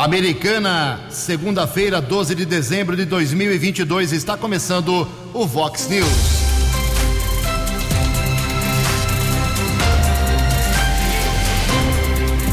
[0.00, 6.08] Americana, segunda-feira, 12 de dezembro de 2022, está começando o Vox News.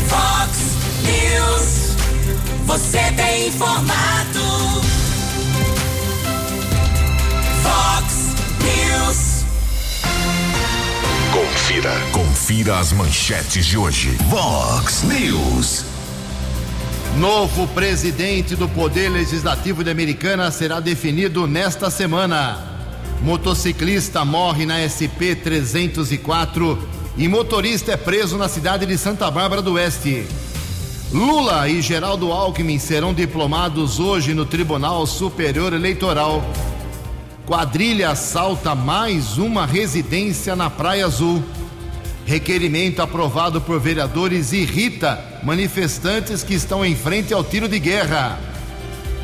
[0.10, 0.58] Vox
[1.06, 1.96] News,
[2.66, 4.82] você tem informado.
[7.64, 9.46] Vox News.
[11.32, 11.94] Confira.
[12.12, 14.18] Confira as manchetes de hoje.
[14.30, 15.97] Vox News.
[17.20, 22.60] Novo presidente do Poder Legislativo de Americana será definido nesta semana.
[23.24, 26.78] Motociclista morre na SP 304
[27.18, 30.28] e motorista é preso na cidade de Santa Bárbara do Oeste.
[31.12, 36.46] Lula e Geraldo Alckmin serão diplomados hoje no Tribunal Superior Eleitoral.
[37.48, 41.44] Quadrilha assalta mais uma residência na Praia Azul.
[42.28, 48.40] Requerimento aprovado por vereadores irrita manifestantes que estão em frente ao tiro de guerra.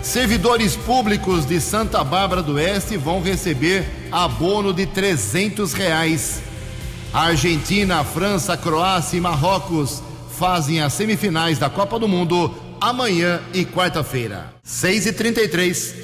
[0.02, 6.42] Servidores públicos de Santa Bárbara do Oeste vão receber abono de 300 reais.
[7.14, 10.04] A Argentina, a França, a Croácia e Marrocos
[10.38, 14.54] fazem as semifinais da Copa do Mundo amanhã e quarta-feira.
[14.64, 16.04] 6 e 33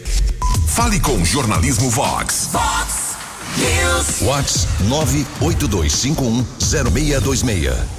[0.79, 2.47] Fale com o Jornalismo Vox.
[2.53, 3.17] Vox
[3.57, 4.21] News.
[4.21, 4.65] Vox
[5.41, 7.98] 982510626.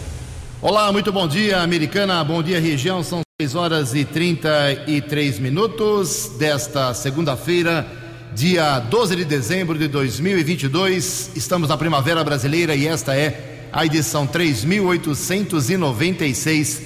[0.62, 2.22] Olá, muito bom dia, americana.
[2.22, 3.02] Bom dia, região.
[3.02, 7.86] São 6 horas e 33 minutos desta segunda-feira,
[8.34, 11.30] dia 12 de dezembro de 2022.
[11.34, 16.82] Estamos na Primavera Brasileira e esta é a edição 3896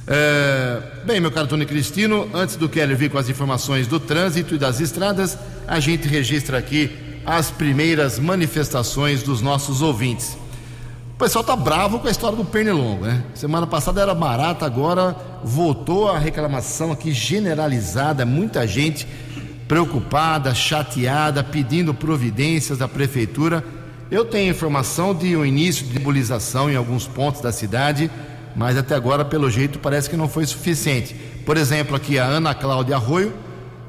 [0.07, 4.55] É, bem, meu caro Tony Cristino, antes do Keller vir com as informações do trânsito
[4.55, 5.37] e das estradas,
[5.67, 6.91] a gente registra aqui
[7.25, 10.40] as primeiras manifestações dos nossos ouvintes.
[11.21, 13.21] Pessoal tá bravo com a história do pernilongo, né?
[13.35, 19.07] Semana passada era barata, agora voltou a reclamação aqui generalizada, muita gente
[19.67, 23.63] preocupada, chateada, pedindo providências da prefeitura.
[24.09, 28.09] Eu tenho informação de um início de nebulização em alguns pontos da cidade,
[28.55, 31.13] mas até agora, pelo jeito, parece que não foi suficiente.
[31.45, 33.31] Por exemplo, aqui a Ana Cláudia Arroio,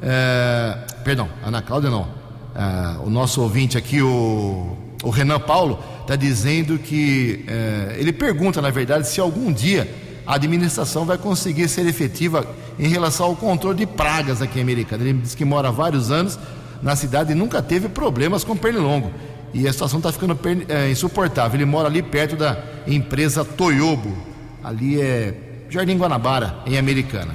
[0.02, 2.08] é, perdão, Ana Cláudia não,
[2.54, 8.60] é, o nosso ouvinte aqui, o, o Renan Paulo, está dizendo que é, ele pergunta,
[8.60, 9.88] na verdade, se algum dia
[10.26, 12.46] a administração vai conseguir ser efetiva
[12.78, 15.02] em relação ao controle de pragas aqui em Americana.
[15.02, 16.38] Ele diz que mora há vários anos
[16.82, 19.10] na cidade e nunca teve problemas com pernilongo.
[19.54, 21.56] E a situação está ficando é, insuportável.
[21.56, 24.14] Ele mora ali perto da empresa Toyobo,
[24.62, 25.34] ali é
[25.70, 27.34] Jardim Guanabara, em Americana.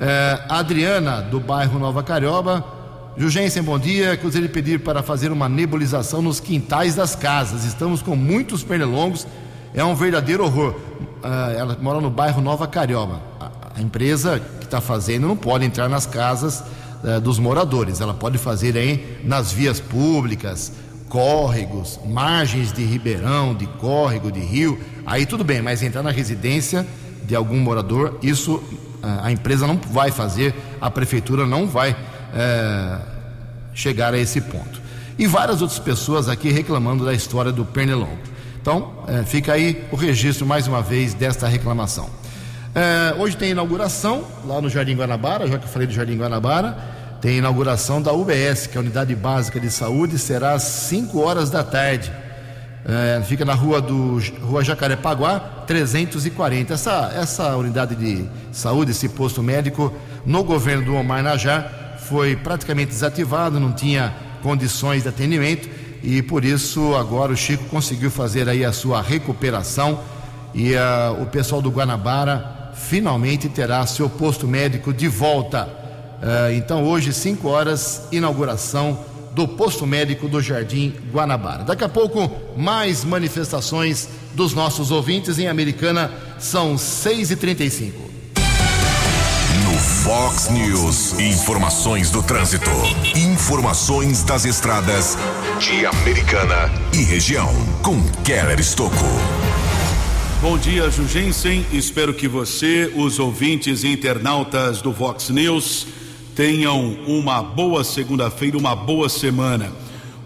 [0.00, 2.64] É, a Adriana, do bairro Nova Carioba,
[3.18, 4.14] Jugensen, bom dia.
[4.14, 7.64] Gostaria de pedir para fazer uma nebulização nos quintais das casas.
[7.64, 9.26] Estamos com muitos pernilongos,
[9.74, 10.76] é um verdadeiro horror.
[11.20, 13.20] Uh, ela mora no bairro Nova Carioba.
[13.40, 16.62] A, a empresa que está fazendo não pode entrar nas casas
[17.02, 20.70] uh, dos moradores, ela pode fazer aí nas vias públicas,
[21.08, 24.78] córregos, margens de ribeirão, de córrego, de rio.
[25.04, 26.86] Aí tudo bem, mas entrar na residência
[27.24, 31.96] de algum morador, isso uh, a empresa não vai fazer, a prefeitura não vai
[32.34, 32.98] é,
[33.74, 34.80] chegar a esse ponto.
[35.18, 38.18] E várias outras pessoas aqui reclamando da história do Pernilongo.
[38.60, 42.08] Então, é, fica aí o registro mais uma vez desta reclamação.
[42.74, 46.76] É, hoje tem inauguração lá no Jardim Guanabara, já que eu falei do Jardim Guanabara,
[47.20, 51.50] tem inauguração da UBS, que é a Unidade Básica de Saúde, será às 5 horas
[51.50, 52.12] da tarde.
[52.84, 56.74] É, fica na rua do Rua Jacarepaguá, 340.
[56.74, 59.92] Essa, essa unidade de saúde, esse posto médico,
[60.24, 65.68] no governo do Omar Najar, foi praticamente desativado, não tinha condições de atendimento
[66.02, 70.00] e por isso agora o Chico conseguiu fazer aí a sua recuperação
[70.54, 75.68] e uh, o pessoal do Guanabara finalmente terá seu posto médico de volta.
[76.22, 78.98] Uh, então, hoje, 5 horas, inauguração
[79.32, 81.64] do posto médico do Jardim Guanabara.
[81.64, 87.92] Daqui a pouco, mais manifestações dos nossos ouvintes em Americana, são 6h35.
[87.92, 88.07] No
[89.78, 92.68] Fox News, informações do trânsito,
[93.14, 95.16] informações das estradas
[95.60, 97.48] de Americana e região,
[97.80, 98.96] com Keller Estocco.
[100.42, 101.64] Bom dia, Jugensen.
[101.72, 105.86] Espero que você, os ouvintes e internautas do Vox News,
[106.34, 109.72] tenham uma boa segunda-feira, uma boa semana.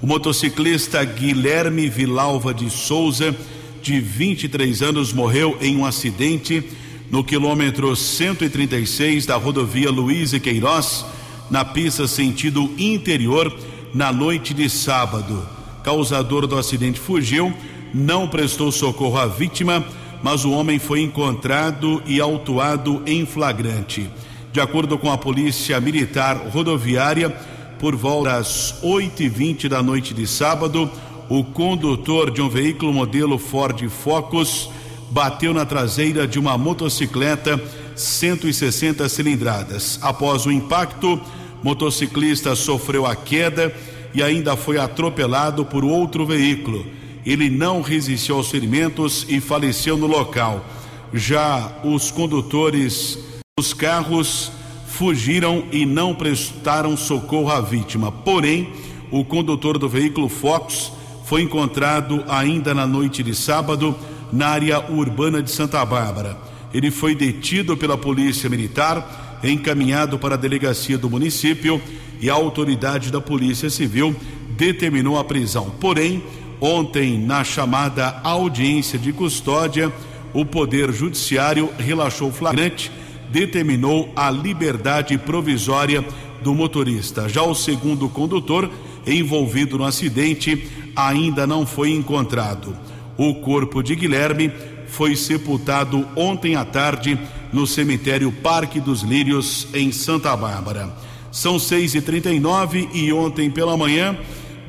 [0.01, 3.37] O motociclista Guilherme Vilalva de Souza,
[3.83, 6.67] de 23 anos, morreu em um acidente
[7.13, 11.07] no quilômetro 136 da rodovia Luiz e Queiroz,
[11.49, 13.57] na pista sentido interior,
[13.95, 15.47] na noite de sábado.
[15.85, 17.55] Causador do acidente fugiu,
[17.95, 19.85] não prestou socorro à vítima
[20.23, 24.09] mas o homem foi encontrado e autuado em flagrante.
[24.53, 27.31] De acordo com a Polícia Militar Rodoviária,
[27.79, 30.89] por volta das 8h20 da noite de sábado,
[31.29, 34.71] o condutor de um veículo modelo Ford Focus
[35.13, 37.63] bateu na traseira de uma motocicleta
[37.95, 39.99] 160 cilindradas.
[40.03, 41.21] Após o impacto,
[41.63, 43.73] motociclista sofreu a queda
[44.13, 46.85] e ainda foi atropelado por outro veículo
[47.25, 50.65] ele não resistiu aos ferimentos e faleceu no local.
[51.13, 53.19] Já os condutores
[53.57, 54.51] dos carros
[54.87, 58.11] fugiram e não prestaram socorro à vítima.
[58.11, 58.73] Porém,
[59.11, 60.93] o condutor do veículo Fox
[61.25, 63.97] foi encontrado ainda na noite de sábado
[64.33, 66.37] na área urbana de Santa Bárbara.
[66.73, 71.81] Ele foi detido pela Polícia Militar, encaminhado para a delegacia do município
[72.21, 74.17] e a autoridade da Polícia Civil
[74.57, 75.71] determinou a prisão.
[75.81, 76.23] Porém,
[76.65, 79.93] Ontem, na chamada audiência de custódia,
[80.33, 82.89] o Poder Judiciário relaxou o flagrante,
[83.31, 86.05] determinou a liberdade provisória
[86.41, 87.29] do motorista.
[87.29, 88.71] Já o segundo condutor,
[89.05, 92.77] envolvido no acidente, ainda não foi encontrado.
[93.17, 94.53] O corpo de Guilherme
[94.87, 97.19] foi sepultado ontem à tarde
[97.53, 100.93] no cemitério Parque dos Lírios, em Santa Bárbara.
[101.31, 104.17] São 6h39 e ontem pela manhã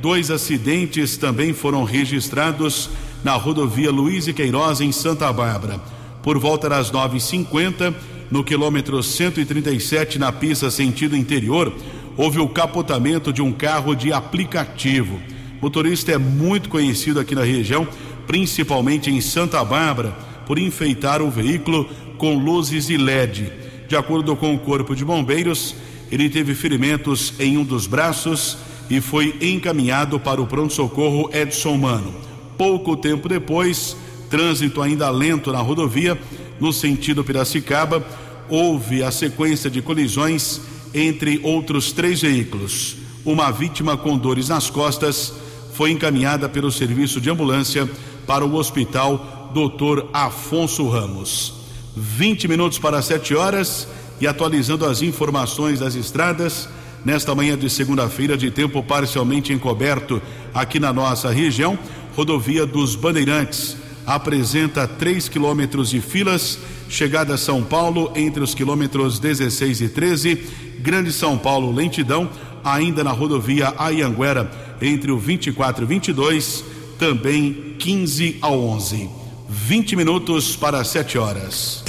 [0.03, 2.89] Dois acidentes também foram registrados
[3.23, 5.79] na rodovia Luiz e Queiroz, em Santa Bárbara.
[6.21, 7.95] Por volta das 9h50,
[8.29, 11.73] no quilômetro 137, na pista sentido interior,
[12.17, 15.21] houve o capotamento de um carro de aplicativo.
[15.61, 17.87] O motorista é muito conhecido aqui na região,
[18.27, 20.11] principalmente em Santa Bárbara,
[20.45, 23.51] por enfeitar o veículo com luzes e LED.
[23.87, 25.75] De acordo com o Corpo de Bombeiros,
[26.11, 28.57] ele teve ferimentos em um dos braços
[28.89, 32.13] e foi encaminhado para o pronto-socorro Edson Mano.
[32.57, 33.95] Pouco tempo depois,
[34.29, 36.19] trânsito ainda lento na rodovia,
[36.59, 38.05] no sentido Piracicaba,
[38.49, 40.61] houve a sequência de colisões
[40.93, 42.97] entre outros três veículos.
[43.25, 45.33] Uma vítima com dores nas costas
[45.73, 47.89] foi encaminhada pelo serviço de ambulância
[48.25, 50.05] para o hospital Dr.
[50.13, 51.53] Afonso Ramos.
[51.95, 53.87] 20 minutos para 7 horas
[54.19, 56.67] e atualizando as informações das estradas
[57.05, 60.21] nesta manhã de segunda-feira de tempo parcialmente encoberto
[60.53, 61.77] aqui na nossa região,
[62.15, 66.59] rodovia dos Bandeirantes apresenta 3 quilômetros de filas,
[66.89, 70.47] chegada a São Paulo entre os quilômetros 16 e 13,
[70.79, 72.29] Grande São Paulo lentidão,
[72.63, 76.65] ainda na rodovia Ayanguera entre o 24 e 22,
[76.97, 79.09] também 15 a 11.
[79.49, 81.83] 20 minutos para 7 horas.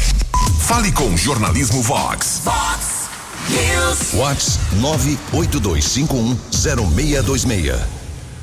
[0.60, 2.42] Fale com Jornalismo Vox.
[2.44, 3.08] Vox
[3.50, 4.14] News.
[4.14, 7.78] Whats 982510626.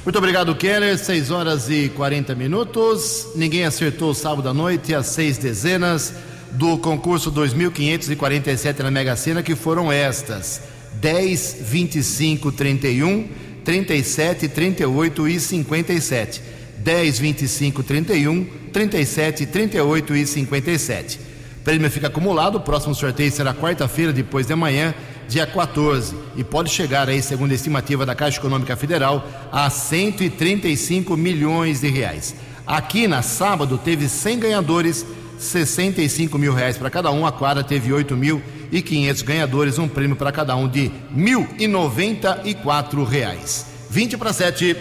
[0.03, 0.97] Muito obrigado, Keller.
[0.97, 3.27] 6 horas e 40 minutos.
[3.35, 6.13] Ninguém acertou sábado à noite as seis dezenas
[6.51, 10.61] do concurso 2547 na Mega Sena, que foram estas:
[10.93, 13.27] 10, 25, 31,
[13.63, 16.41] 37, 38 e 57.
[16.77, 21.19] 10, 25, 31, 37, 38 e 57.
[21.63, 24.95] Prêmio fica acumulado, o próximo sorteio será quarta-feira, depois de amanhã,
[25.27, 26.15] dia 14.
[26.35, 31.87] E pode chegar aí, segundo a estimativa da Caixa Econômica Federal, a 135 milhões de
[31.87, 32.33] reais.
[32.65, 35.05] Aqui na sábado teve 100 ganhadores,
[35.37, 37.27] 65 mil reais para cada um.
[37.27, 38.41] A quadra teve 8 mil
[38.71, 43.65] e 500 ganhadores, um prêmio para cada um de 1.094 reais.
[43.89, 44.75] 20 para 7.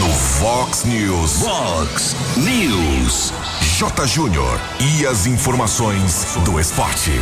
[0.00, 1.40] No Fox News.
[1.40, 3.32] Fox News.
[3.78, 4.06] J.
[4.06, 7.12] Júnior e as informações do esporte.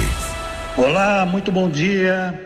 [0.77, 2.43] Olá, muito bom dia.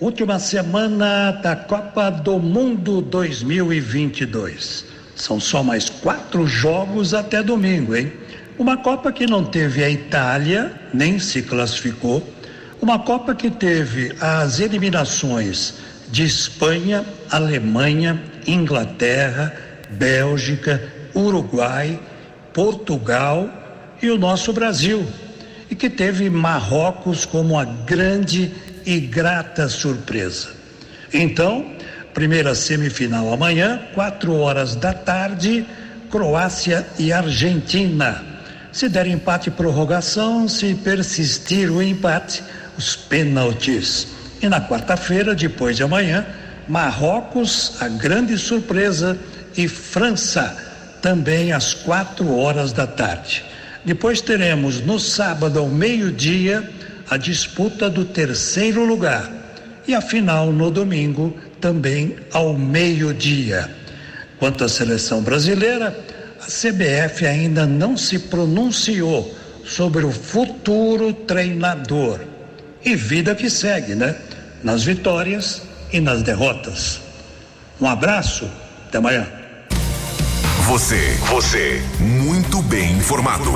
[0.00, 4.86] Última semana da Copa do Mundo 2022.
[5.14, 8.12] São só mais quatro jogos até domingo, hein?
[8.58, 12.26] Uma Copa que não teve a Itália, nem se classificou.
[12.84, 15.72] Uma Copa que teve as eliminações
[16.10, 19.56] de Espanha, Alemanha, Inglaterra,
[19.88, 20.86] Bélgica,
[21.16, 21.98] Uruguai,
[22.52, 23.48] Portugal
[24.02, 25.06] e o nosso Brasil.
[25.70, 28.52] E que teve Marrocos como a grande
[28.84, 30.50] e grata surpresa.
[31.10, 31.64] Então,
[32.12, 35.64] primeira semifinal amanhã, quatro horas da tarde,
[36.10, 38.22] Croácia e Argentina.
[38.70, 42.42] Se der empate prorrogação, se persistir o empate,
[42.76, 44.08] os pênaltis.
[44.42, 46.26] E na quarta-feira, depois de amanhã,
[46.68, 49.18] Marrocos, a grande surpresa,
[49.56, 50.56] e França,
[51.00, 53.44] também às quatro horas da tarde.
[53.84, 56.68] Depois teremos no sábado ao meio-dia
[57.08, 59.30] a disputa do terceiro lugar
[59.86, 63.70] e a final no domingo também ao meio-dia.
[64.38, 65.96] Quanto à seleção brasileira,
[66.40, 72.20] a CBF ainda não se pronunciou sobre o futuro treinador.
[72.84, 74.14] E vida que segue, né?
[74.62, 77.00] Nas vitórias e nas derrotas.
[77.80, 78.46] Um abraço,
[78.86, 79.26] até amanhã.
[80.66, 83.50] Você, você, muito bem informado.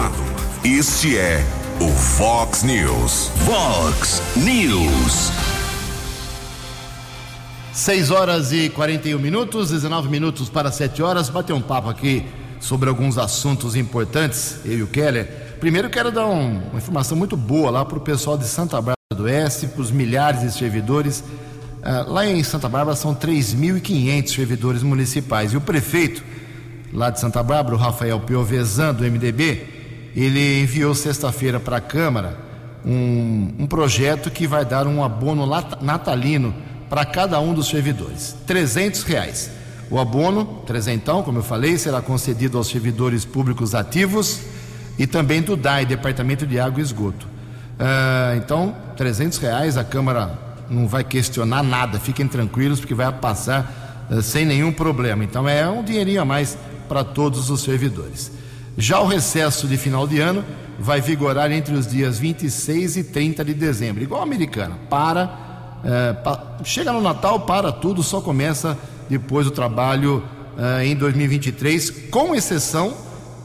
[0.64, 1.44] Este é
[1.78, 3.30] o Fox News.
[3.44, 5.30] Fox News.
[7.74, 11.28] 6 horas e 41 minutos, 19 minutos para 7 horas.
[11.28, 12.24] Bater um papo aqui
[12.60, 15.56] sobre alguns assuntos importantes, eu e o Keller.
[15.60, 18.97] Primeiro, quero dar um, uma informação muito boa lá para o pessoal de Santa Bárbara
[19.16, 21.20] do Oeste, para os milhares de servidores.
[21.20, 25.54] Uh, lá em Santa Bárbara são 3.500 servidores municipais.
[25.54, 26.22] E o prefeito
[26.92, 32.36] lá de Santa Bárbara, o Rafael Piovesan, do MDB, ele enviou sexta-feira para a Câmara
[32.84, 35.46] um, um projeto que vai dar um abono
[35.80, 36.54] natalino
[36.90, 38.36] para cada um dos servidores.
[38.46, 39.50] 300 reais.
[39.90, 44.40] O abono, trezentão, como eu falei, será concedido aos servidores públicos ativos
[44.98, 47.26] e também do DAI, Departamento de Água e Esgoto.
[47.78, 50.36] Uh, então, 300 reais, a Câmara
[50.68, 55.22] não vai questionar nada, fiquem tranquilos, porque vai passar uh, sem nenhum problema.
[55.22, 58.32] Então, é um dinheirinho a mais para todos os servidores.
[58.76, 60.44] Já o recesso de final de ano
[60.80, 64.76] vai vigorar entre os dias 26 e 30 de dezembro, igual a americana.
[64.90, 68.76] Para, uh, pa, chega no Natal, para tudo, só começa
[69.08, 70.24] depois do trabalho
[70.56, 72.94] uh, em 2023, com exceção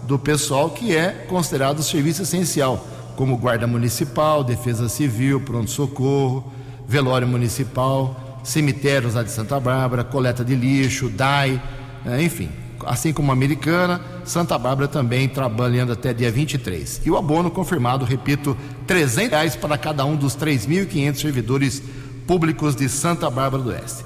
[0.07, 6.51] do pessoal que é considerado serviço essencial, como guarda municipal, defesa civil, pronto-socorro,
[6.87, 11.61] velório municipal, cemitérios lá de Santa Bárbara, coleta de lixo, DAI,
[12.05, 12.49] uh, enfim.
[12.85, 17.01] Assim como a americana, Santa Bárbara também trabalhando até dia 23.
[17.05, 21.81] E o abono confirmado, repito, 300 reais para cada um dos 3.500 servidores
[22.27, 24.03] públicos de Santa Bárbara do Oeste.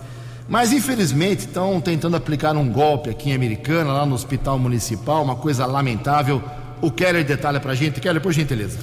[0.47, 5.35] Mas infelizmente estão tentando aplicar um golpe aqui em Americana, lá no Hospital Municipal, uma
[5.35, 6.41] coisa lamentável.
[6.79, 7.99] O Keller detalha para a gente.
[7.99, 8.77] Keller, por gentileza.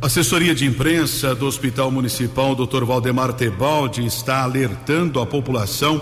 [0.00, 2.84] Assessoria de imprensa do Hospital Municipal, Dr.
[2.84, 6.00] Valdemar Tebaldi, está alertando a população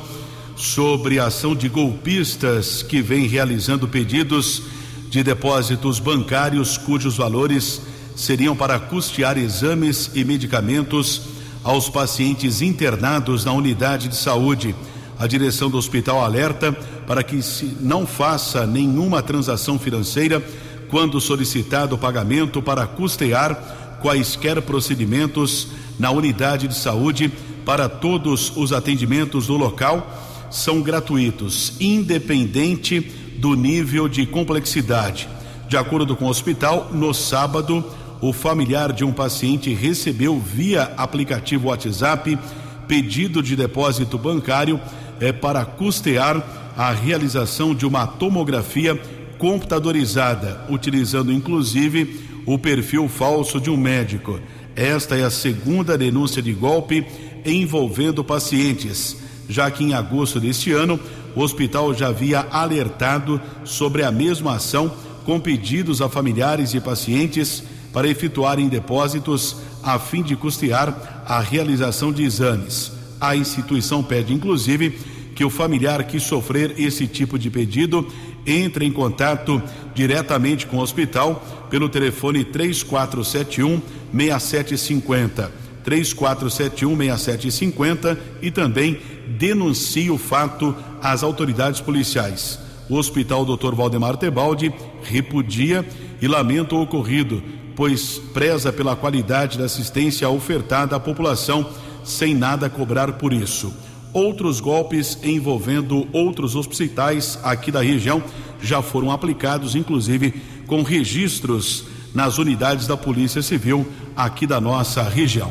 [0.54, 4.64] sobre a ação de golpistas que vem realizando pedidos
[5.08, 7.80] de depósitos bancários cujos valores
[8.14, 11.22] seriam para custear exames e medicamentos
[11.64, 14.74] aos pacientes internados na unidade de saúde
[15.18, 16.70] a direção do hospital alerta
[17.06, 20.42] para que se não faça nenhuma transação financeira
[20.90, 27.32] quando solicitado o pagamento para custear quaisquer procedimentos na unidade de saúde
[27.64, 33.00] para todos os atendimentos do local são gratuitos, independente
[33.38, 35.28] do nível de complexidade.
[35.68, 37.84] De acordo com o hospital, no sábado,
[38.20, 42.38] o familiar de um paciente recebeu via aplicativo WhatsApp
[42.86, 44.80] pedido de depósito bancário
[45.20, 46.44] é para custear
[46.76, 48.94] a realização de uma tomografia
[49.38, 54.40] computadorizada, utilizando inclusive o perfil falso de um médico.
[54.74, 57.04] Esta é a segunda denúncia de golpe
[57.44, 59.16] envolvendo pacientes,
[59.48, 60.98] já que em agosto deste ano
[61.34, 64.92] o hospital já havia alertado sobre a mesma ação
[65.24, 67.62] com pedidos a familiares e pacientes
[67.92, 72.92] para efetuarem depósitos a fim de custear a realização de exames.
[73.20, 74.90] A instituição pede, inclusive,
[75.34, 78.06] que o familiar que sofrer esse tipo de pedido
[78.46, 79.60] entre em contato
[79.94, 83.80] diretamente com o hospital pelo telefone 3471
[84.12, 85.50] 6750.
[85.82, 89.00] 3471 6750 e também
[89.38, 92.58] denuncie o fato às autoridades policiais.
[92.88, 93.74] O Hospital Dr.
[93.74, 94.72] Valdemar Tebaldi
[95.02, 95.84] repudia
[96.20, 97.42] e lamenta o ocorrido,
[97.74, 101.68] pois preza pela qualidade da assistência ofertada à população
[102.04, 103.74] sem nada cobrar por isso.
[104.16, 108.22] Outros golpes envolvendo outros hospitais aqui da região
[108.62, 110.32] já foram aplicados, inclusive
[110.66, 115.50] com registros nas unidades da Polícia Civil aqui da nossa região.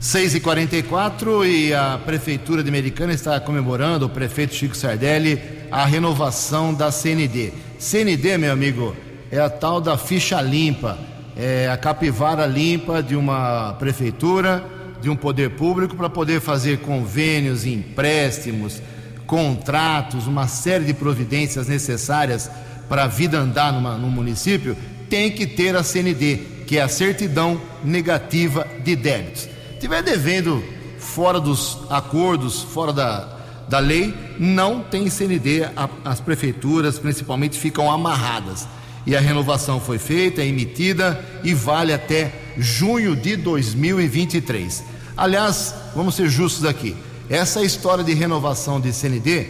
[0.00, 5.38] 6 e 44 e a Prefeitura de Americana está comemorando, o prefeito Chico Sardelli,
[5.70, 7.52] a renovação da CND.
[7.78, 8.96] CND, meu amigo,
[9.30, 10.98] é a tal da ficha limpa,
[11.36, 17.64] é a capivara limpa de uma prefeitura, de um poder público, para poder fazer convênios,
[17.64, 18.82] empréstimos,
[19.26, 22.50] contratos, uma série de providências necessárias
[22.88, 24.76] para a vida andar numa, no município,
[25.08, 29.48] tem que ter a CND, que é a certidão negativa de débitos
[29.80, 30.62] estiver devendo
[30.98, 37.90] fora dos acordos, fora da, da lei, não tem CND, a, as prefeituras principalmente ficam
[37.90, 38.68] amarradas.
[39.06, 42.30] E a renovação foi feita, é emitida e vale até
[42.60, 44.84] junho de 2023.
[45.16, 46.94] Aliás, vamos ser justos aqui.
[47.28, 49.46] Essa história de renovação de CND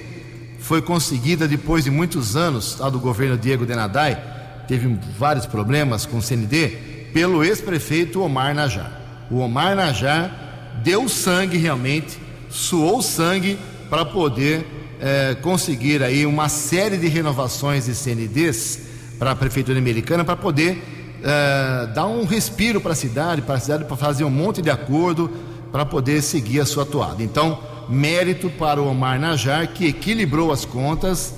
[0.59, 4.23] foi conseguida depois de muitos anos tá, do governo Diego Denadai,
[4.69, 6.69] teve vários problemas com o CND,
[7.13, 9.27] pelo ex-prefeito Omar Najar.
[9.31, 14.67] O Omar Najar deu sangue realmente, suou sangue para poder
[15.01, 18.81] é, conseguir aí uma série de renovações de CNDs
[19.19, 23.61] para a Prefeitura Americana para poder é, dar um respiro para a cidade, para a
[23.61, 25.31] cidade para fazer um monte de acordo
[25.71, 27.23] para poder seguir a sua atuada.
[27.23, 27.59] Então,
[27.89, 31.35] mérito para o Omar Najar que equilibrou as contas.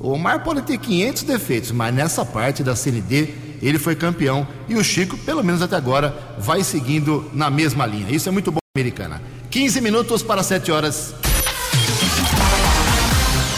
[0.00, 4.74] O Omar pode ter 500 defeitos, mas nessa parte da CND ele foi campeão e
[4.74, 8.10] o Chico, pelo menos até agora, vai seguindo na mesma linha.
[8.10, 9.22] Isso é muito bom, americana.
[9.50, 11.14] 15 minutos para 7 horas.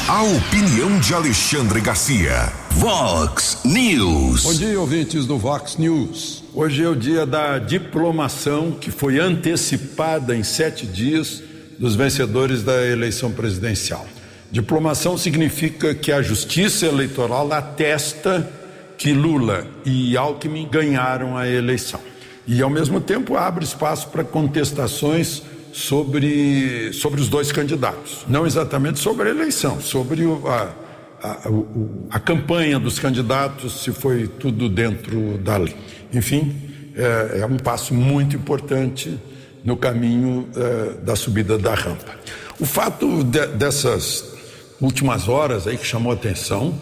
[0.09, 2.51] A opinião de Alexandre Garcia.
[2.71, 4.43] Vox News.
[4.43, 6.43] Bom dia, ouvintes do Vox News.
[6.55, 11.43] Hoje é o dia da diplomação que foi antecipada em sete dias
[11.79, 14.07] dos vencedores da eleição presidencial.
[14.51, 18.51] Diplomação significa que a justiça eleitoral atesta
[18.97, 22.01] que Lula e Alckmin ganharam a eleição.
[22.47, 28.25] E, ao mesmo tempo, abre espaço para contestações sobre, sobre os dois candidatos.
[28.29, 30.73] Não exatamente sobre a eleição, sobre o, a,
[31.23, 35.75] a, o, a campanha dos candidatos, se foi tudo dentro da lei.
[36.13, 36.55] Enfim,
[36.97, 39.19] é, é um passo muito importante
[39.65, 42.17] no caminho é, da subida da rampa.
[42.59, 44.37] O fato de, dessas
[44.81, 46.79] últimas horas aí que chamou atenção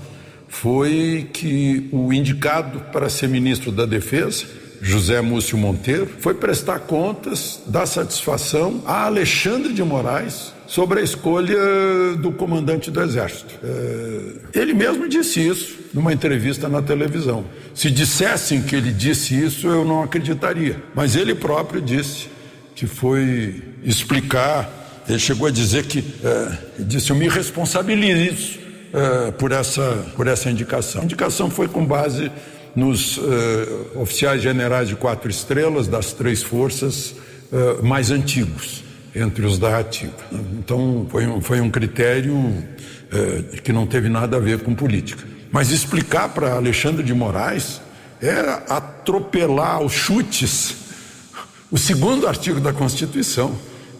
[0.49, 4.46] foi que o indicado para ser ministro da Defesa,
[4.81, 11.57] José Múcio Monteiro, foi prestar contas da satisfação a Alexandre de Moraes sobre a escolha
[12.19, 13.55] do comandante do Exército.
[13.62, 17.45] É, ele mesmo disse isso numa entrevista na televisão.
[17.75, 20.83] Se dissessem que ele disse isso, eu não acreditaria.
[20.95, 22.29] Mas ele próprio disse
[22.75, 24.69] que foi explicar.
[25.09, 28.59] Ele chegou a dizer que é, disse: Eu me responsabilizo
[28.93, 31.03] uh, por, essa, por essa indicação.
[31.03, 32.31] A indicação foi com base
[32.77, 33.23] nos uh,
[33.97, 37.15] oficiais generais de quatro estrelas das três forças
[37.51, 38.85] uh, mais antigos
[39.15, 40.12] entre os da ativa.
[40.31, 42.62] Então foi um, foi um critério
[43.62, 45.25] que não teve nada a ver com política.
[45.51, 47.81] Mas explicar para Alexandre de Moraes
[48.21, 48.35] é
[48.69, 50.87] atropelar os chutes
[51.71, 53.53] o segundo artigo da Constituição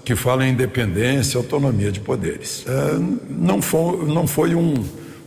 [0.05, 2.65] que fala em independência, autonomia de poderes.
[3.29, 4.85] Não foi, não foi um,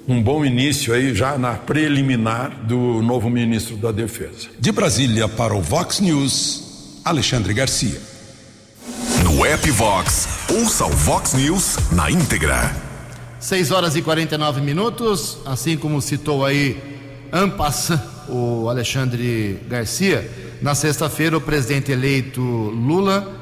[0.09, 4.49] um bom início aí já na preliminar do novo ministro da Defesa.
[4.59, 8.01] De Brasília para o Vox News, Alexandre Garcia.
[9.23, 12.75] No app Vox, ouça o Vox News na íntegra.
[13.39, 16.75] 6 horas e 49 minutos, assim como citou aí
[17.31, 20.27] Ampassa, o Alexandre Garcia,
[20.59, 23.38] na sexta-feira o presidente eleito Lula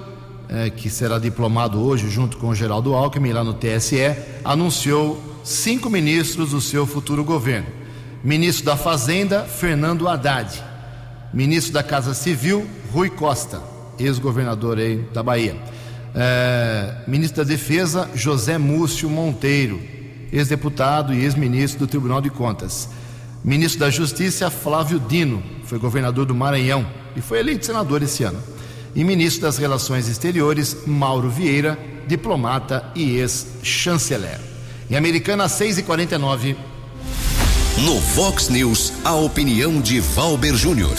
[0.50, 5.90] é, que será diplomado hoje junto com o Geraldo Alckmin lá no TSE, anunciou cinco
[5.90, 7.68] ministros do seu futuro governo.
[8.24, 10.64] Ministro da Fazenda, Fernando Haddad.
[11.34, 13.62] Ministro da Casa Civil, Rui Costa,
[14.00, 14.78] ex-governador
[15.14, 15.56] da Bahia.
[16.16, 19.80] É, ministro da Defesa, José Múcio Monteiro,
[20.32, 22.90] ex-deputado e ex-ministro do Tribunal de Contas.
[23.44, 28.57] Ministro da Justiça, Flávio Dino, foi governador do Maranhão e foi eleito senador esse ano
[28.98, 34.40] e ministro das Relações Exteriores, Mauro Vieira, diplomata e ex-chanceler.
[34.90, 36.58] Em Americana, 6 e 49
[37.86, 40.98] No Vox News, a opinião de Valber Júnior.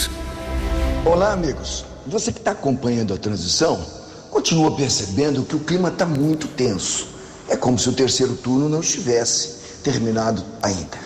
[1.03, 1.83] Olá, amigos.
[2.07, 3.85] Você que está acompanhando a transição,
[4.31, 7.05] continua percebendo que o clima está muito tenso.
[7.49, 10.97] É como se o terceiro turno não estivesse terminado ainda.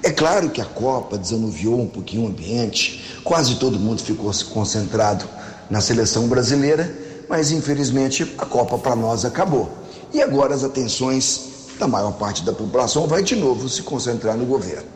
[0.00, 5.28] É claro que a Copa desanuviou um pouquinho o ambiente, quase todo mundo ficou concentrado
[5.70, 6.92] na seleção brasileira,
[7.28, 9.70] mas infelizmente a Copa para nós acabou.
[10.12, 14.46] E agora as atenções da maior parte da população vai de novo se concentrar no
[14.46, 14.88] governo.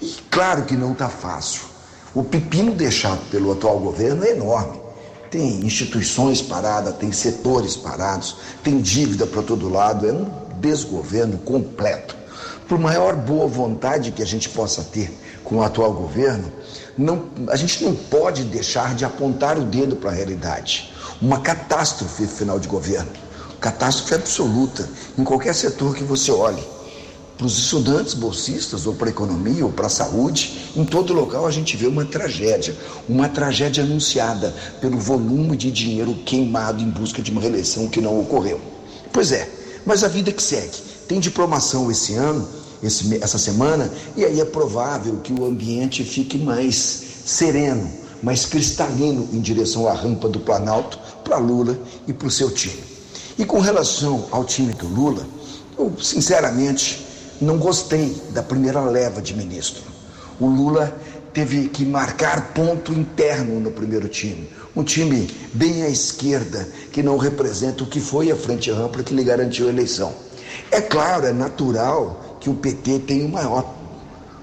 [0.00, 1.62] E claro que não está fácil.
[2.14, 4.80] O pepino deixado pelo atual governo é enorme.
[5.30, 12.23] Tem instituições paradas, tem setores parados, tem dívida para todo lado, é um desgoverno completo.
[12.68, 15.12] Por maior boa vontade que a gente possa ter
[15.44, 16.50] com o atual governo,
[16.96, 20.90] não, a gente não pode deixar de apontar o dedo para a realidade.
[21.20, 23.10] Uma catástrofe final de governo,
[23.60, 26.62] catástrofe absoluta em qualquer setor que você olhe.
[27.36, 31.46] Para os estudantes bolsistas, ou para a economia, ou para a saúde, em todo local
[31.46, 32.74] a gente vê uma tragédia,
[33.08, 38.18] uma tragédia anunciada pelo volume de dinheiro queimado em busca de uma reeleição que não
[38.20, 38.60] ocorreu.
[39.12, 39.50] Pois é,
[39.84, 40.93] mas a vida que segue.
[41.06, 42.48] Tem diplomação esse ano,
[42.82, 46.76] esse, essa semana, e aí é provável que o ambiente fique mais
[47.24, 47.90] sereno,
[48.22, 52.82] mais cristalino em direção à rampa do Planalto para Lula e para o seu time.
[53.38, 55.26] E com relação ao time do Lula,
[55.76, 57.04] eu sinceramente
[57.40, 59.82] não gostei da primeira leva de ministro.
[60.38, 60.96] O Lula
[61.32, 64.48] teve que marcar ponto interno no primeiro time.
[64.74, 69.14] Um time bem à esquerda, que não representa o que foi a frente ampla que
[69.14, 70.12] lhe garantiu a eleição.
[70.70, 73.64] É claro, é natural que o PT tenha o maior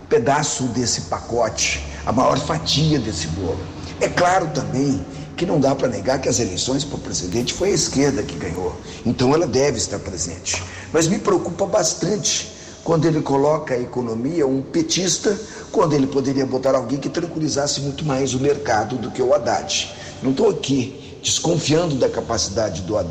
[0.10, 3.60] pedaço desse pacote, a maior fatia desse bolo.
[4.00, 5.06] É claro também
[5.38, 8.36] que não dá para negar que as eleições para o presidente foi a esquerda que
[8.36, 8.76] ganhou.
[9.06, 10.62] Então ela deve estar presente.
[10.92, 12.52] Mas me preocupa bastante
[12.84, 15.40] quando ele coloca a economia um petista,
[15.72, 19.96] quando ele poderia botar alguém que tranquilizasse muito mais o mercado do que o Haddad.
[20.22, 23.11] Não estou aqui desconfiando da capacidade do Haddad,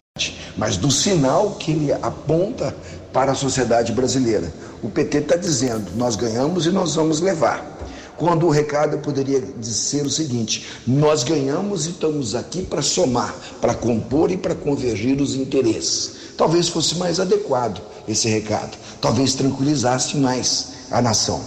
[0.61, 2.77] mas do sinal que ele aponta
[3.14, 4.53] para a sociedade brasileira.
[4.83, 7.79] O PT está dizendo: nós ganhamos e nós vamos levar.
[8.18, 13.73] Quando o recado poderia ser o seguinte: nós ganhamos e estamos aqui para somar, para
[13.73, 16.12] compor e para convergir os interesses.
[16.37, 21.40] Talvez fosse mais adequado esse recado, talvez tranquilizasse mais a nação.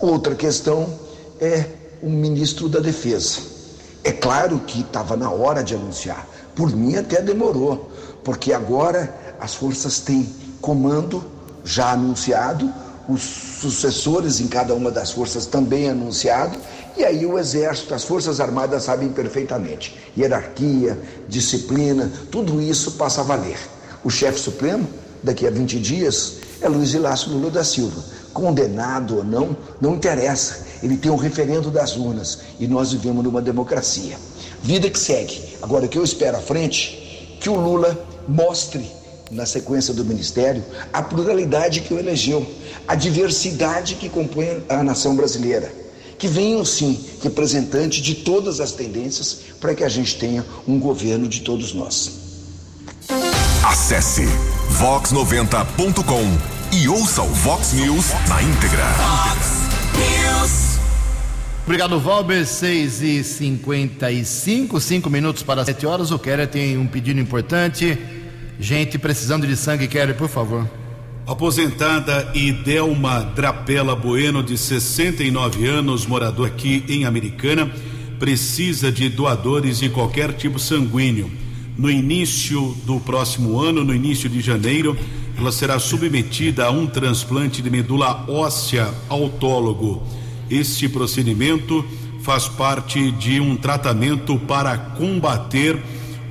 [0.00, 0.98] Outra questão
[1.40, 1.64] é
[2.02, 3.38] o ministro da Defesa.
[4.02, 7.88] É claro que estava na hora de anunciar, por mim até demorou,
[8.28, 10.28] porque agora as forças têm
[10.60, 11.24] comando
[11.64, 12.70] já anunciado,
[13.08, 16.58] os sucessores em cada uma das forças também anunciado,
[16.94, 19.96] e aí o Exército, as Forças Armadas sabem perfeitamente.
[20.14, 23.56] Hierarquia, disciplina, tudo isso passa a valer.
[24.04, 24.86] O chefe supremo
[25.22, 28.04] daqui a 20 dias é Luiz Inácio Lula da Silva.
[28.34, 30.66] Condenado ou não, não interessa.
[30.82, 34.18] Ele tem um referendo das urnas e nós vivemos numa democracia.
[34.62, 35.56] Vida que segue.
[35.62, 38.86] Agora, o que eu espero à frente, que o Lula mostre
[39.30, 40.62] na sequência do ministério
[40.92, 42.46] a pluralidade que o elegeu,
[42.86, 45.72] a diversidade que compõe a nação brasileira.
[46.18, 51.28] Que venham sim representantes de todas as tendências para que a gente tenha um governo
[51.28, 52.10] de todos nós.
[53.64, 54.26] Acesse
[54.80, 58.84] vox90.com e ouça o Vox News na íntegra.
[61.64, 62.46] Obrigado, Valber.
[62.46, 66.10] 6 e 55 5 minutos para 7 horas.
[66.10, 67.98] O Keller tem um pedido importante.
[68.58, 70.68] Gente precisando de sangue, Keller, por favor.
[71.26, 77.70] Aposentada Idelma Drapela Bueno, de 69 anos, morador aqui em Americana,
[78.18, 81.30] precisa de doadores de qualquer tipo sanguíneo
[81.78, 84.98] no início do próximo ano, no início de janeiro,
[85.38, 90.02] ela será submetida a um transplante de medula óssea autólogo.
[90.50, 91.84] Este procedimento
[92.20, 95.80] faz parte de um tratamento para combater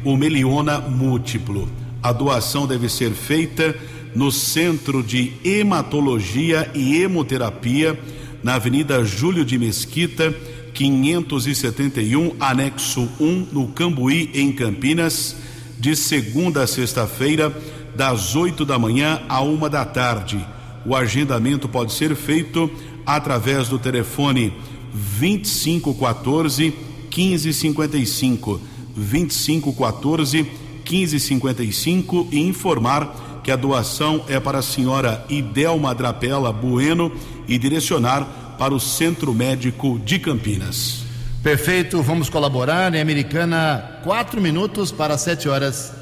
[0.03, 1.69] o meliona múltiplo.
[2.07, 3.75] A doação deve ser feita
[4.15, 7.99] no Centro de Hematologia e Hemoterapia,
[8.41, 10.33] na Avenida Júlio de Mesquita,
[10.73, 15.35] 571, anexo 1, no Cambuí, em Campinas,
[15.77, 17.53] de segunda a sexta-feira,
[17.93, 20.39] das 8 da manhã a uma da tarde.
[20.85, 22.71] O agendamento pode ser feito
[23.05, 24.53] através do telefone
[24.93, 26.73] 2514
[27.13, 28.61] 1555
[28.95, 37.11] 2514 1555 e informar que a doação é para a senhora Idelma Drapela Bueno
[37.47, 41.05] e direcionar para o Centro Médico de Campinas.
[41.43, 42.93] Perfeito, vamos colaborar.
[42.93, 45.93] Em Americana, quatro minutos para sete horas.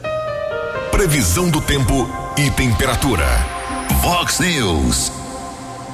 [0.89, 3.27] Previsão do tempo e temperatura.
[4.01, 5.11] Vox News.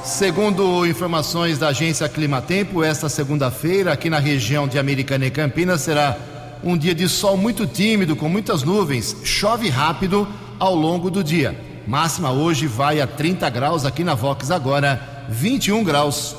[0.03, 6.17] Segundo informações da agência Climatempo, esta segunda-feira, aqui na região de Americana e Campinas, será
[6.63, 9.15] um dia de sol muito tímido, com muitas nuvens.
[9.23, 10.27] Chove rápido
[10.59, 11.59] ao longo do dia.
[11.87, 16.35] Máxima hoje vai a 30 graus aqui na Vox agora, 21 graus.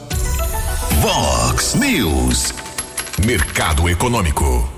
[1.01, 2.55] Vox News.
[3.27, 4.69] Mercado Econômico.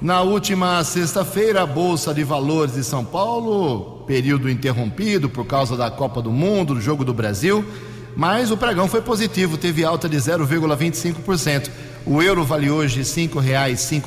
[0.00, 5.90] Na última sexta-feira, a Bolsa de Valores de São Paulo, período interrompido por causa da
[5.90, 7.64] Copa do Mundo, do Jogo do Brasil,
[8.16, 11.70] mas o pregão foi positivo, teve alta de 0,25%.
[12.06, 13.04] O euro vale hoje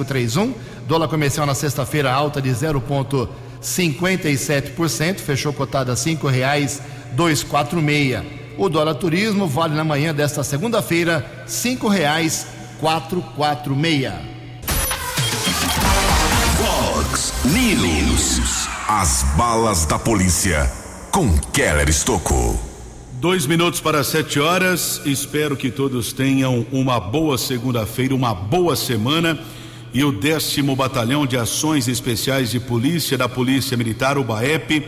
[0.03, 0.51] três um.
[0.87, 5.95] Dólar comercial na sexta-feira alta de 0,57%, fechou cotada a
[7.43, 8.25] quatro meia.
[8.57, 11.25] O dólar turismo vale na manhã desta segunda-feira
[13.35, 14.21] quatro meia.
[16.57, 18.67] Fox News.
[18.87, 20.69] As balas da polícia
[21.11, 22.72] com Keller Estocou.
[23.23, 25.01] Dois minutos para sete horas.
[25.05, 29.39] Espero que todos tenham uma boa segunda-feira, uma boa semana.
[29.93, 34.85] E o décimo Batalhão de Ações Especiais de Polícia da Polícia Militar, o BAEP,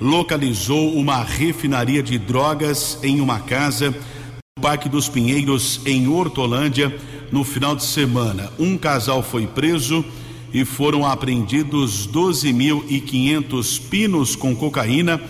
[0.00, 6.92] localizou uma refinaria de drogas em uma casa no Parque dos Pinheiros, em Hortolândia,
[7.30, 8.50] no final de semana.
[8.58, 10.04] Um casal foi preso
[10.52, 15.20] e foram apreendidos 12.500 pinos com cocaína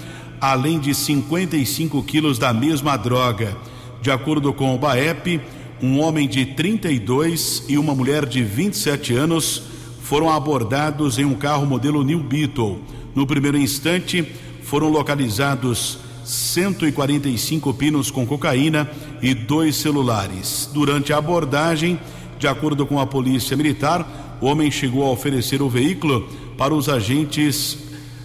[0.40, 3.56] além de 55 quilos da mesma droga.
[4.00, 5.40] De acordo com o BAEP,
[5.82, 9.62] um homem de 32 e uma mulher de 27 anos
[10.02, 12.80] foram abordados em um carro modelo New Beetle.
[13.14, 14.26] No primeiro instante,
[14.62, 18.90] foram localizados 145 pinos com cocaína
[19.22, 20.70] e dois celulares.
[20.72, 21.98] Durante a abordagem,
[22.38, 26.88] de acordo com a Polícia Militar, o homem chegou a oferecer o veículo para os
[26.88, 27.78] agentes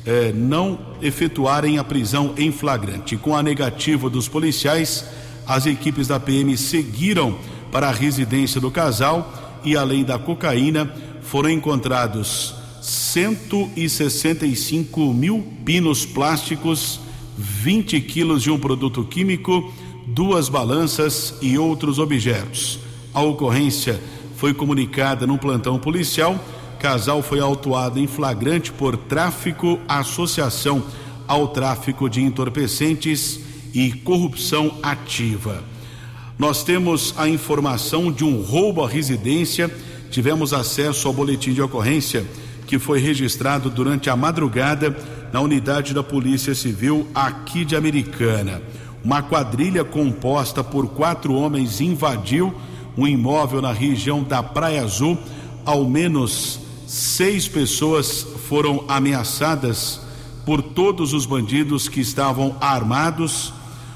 [0.06, 3.18] eh, não efetuarem a prisão em flagrante.
[3.18, 5.06] Com a negativa dos policiais,
[5.46, 7.38] as equipes da PM seguiram
[7.72, 17.00] para a residência do casal e, além da cocaína, foram encontrados 165 mil pinos plásticos,
[17.38, 19.72] 20 quilos de um produto químico,
[20.08, 22.80] duas balanças e outros objetos.
[23.14, 24.02] A ocorrência
[24.36, 26.40] foi comunicada no plantão policial
[26.82, 30.84] Casal foi autuado em flagrante por tráfico, associação
[31.28, 33.40] ao tráfico de entorpecentes
[33.72, 35.64] e corrupção ativa.
[36.40, 39.70] Nós temos a informação de um roubo à residência.
[40.10, 42.26] Tivemos acesso ao boletim de ocorrência
[42.66, 44.98] que foi registrado durante a madrugada
[45.32, 48.60] na unidade da Polícia Civil aqui de Americana.
[49.04, 52.52] Uma quadrilha composta por quatro homens invadiu
[52.98, 55.16] um imóvel na região da Praia Azul.
[55.64, 56.61] Ao menos
[56.92, 60.02] seis pessoas foram ameaçadas
[60.46, 63.54] por todos os bandidos que estavam armados.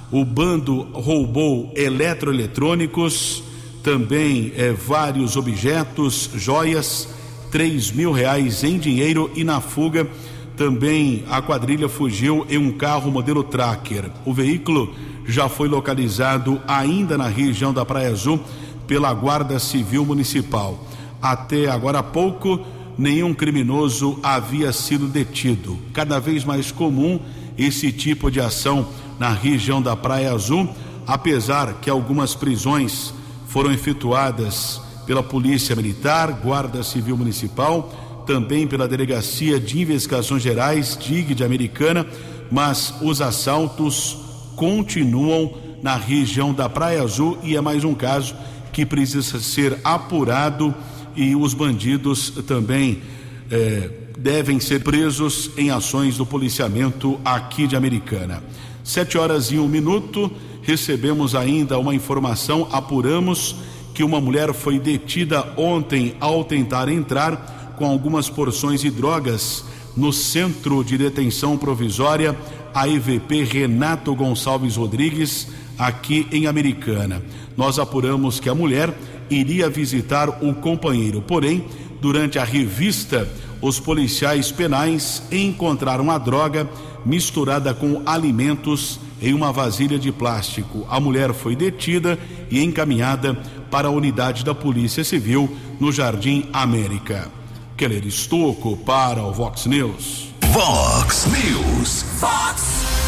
[0.10, 3.43] O bando roubou eletroeletrônicos,
[3.84, 7.10] também eh, vários objetos, joias,
[7.51, 10.08] três mil reais em dinheiro e na fuga
[10.55, 14.10] também a quadrilha fugiu em um carro modelo Tracker.
[14.23, 18.39] O veículo já foi localizado ainda na região da Praia Azul
[18.88, 20.79] pela Guarda Civil Municipal.
[21.21, 22.65] Até agora há pouco,
[22.97, 25.77] nenhum criminoso havia sido detido.
[25.93, 27.19] Cada vez mais comum
[27.58, 28.88] esse tipo de ação
[29.19, 30.69] na região da Praia Azul,
[31.08, 33.13] apesar que algumas prisões
[33.47, 41.36] foram efetuadas pela Polícia Militar, Guarda Civil Municipal, também pela Delegacia de Investigações Gerais, DIG
[41.36, 42.05] de Americana,
[42.51, 44.17] mas os assaltos
[44.55, 48.36] continuam na região da Praia Azul e é mais um caso
[48.73, 50.73] que precisa ser apurado
[51.15, 53.01] e os bandidos também
[53.49, 58.43] eh, devem ser presos em ações do policiamento aqui de Americana.
[58.84, 63.56] Sete horas e um minuto, recebemos ainda uma informação, apuramos
[63.93, 69.63] que uma mulher foi detida ontem ao tentar entrar com algumas porções de drogas
[69.95, 72.36] no Centro de Detenção Provisória
[72.75, 75.47] AEVP Renato Gonçalves Rodrigues,
[75.78, 77.23] aqui em Americana.
[77.56, 78.93] Nós apuramos que a mulher
[79.29, 81.21] iria visitar o companheiro.
[81.21, 81.65] Porém,
[82.01, 83.27] durante a revista,
[83.61, 86.69] os policiais penais encontraram a droga
[87.05, 90.85] misturada com alimentos em uma vasilha de plástico.
[90.89, 92.17] A mulher foi detida
[92.49, 93.33] e encaminhada
[93.71, 97.29] para a unidade da Polícia Civil no Jardim América.
[97.77, 100.33] Keller Estocco para o Vox News.
[100.51, 102.05] Vox News.
[102.19, 102.63] Vox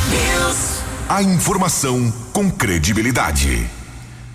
[0.09, 0.81] News.
[1.07, 3.69] A informação com credibilidade.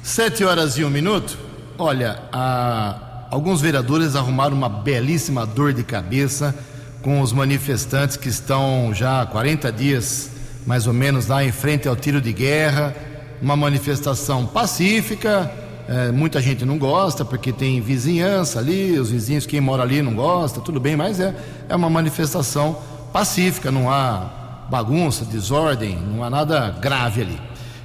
[0.02, 1.38] Sete horas e um minuto.
[1.84, 6.54] Olha, a, alguns vereadores arrumaram uma belíssima dor de cabeça
[7.02, 10.30] com os manifestantes que estão já há 40 dias,
[10.64, 12.94] mais ou menos, lá em frente ao tiro de guerra.
[13.42, 15.50] Uma manifestação pacífica.
[15.88, 20.14] É, muita gente não gosta porque tem vizinhança ali, os vizinhos, quem mora ali não
[20.14, 21.34] gosta, tudo bem, mas é,
[21.68, 22.78] é uma manifestação
[23.12, 27.40] pacífica, não há bagunça, desordem, não há nada grave ali.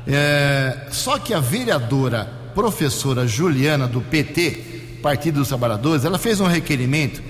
[0.06, 6.48] É, só que a vereadora professora Juliana, do PT, Partido dos Trabalhadores, ela fez um
[6.48, 7.22] requerimento